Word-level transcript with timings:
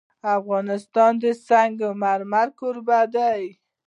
افغانستان 0.37 1.11
د 1.23 1.25
سنگ 1.47 1.77
مرمر 2.01 2.47
کوربه 2.59 3.01
دی. 3.13 3.43